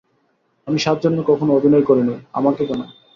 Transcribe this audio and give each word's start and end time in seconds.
আমি 0.67 0.79
সাত 0.79 0.97
জন্মে 1.03 1.23
কখনো 1.27 1.51
অভিনয় 1.53 1.85
করি 1.89 2.01
নি– 2.03 2.15
আমাকে 2.33 2.61
কেন? 2.69 2.81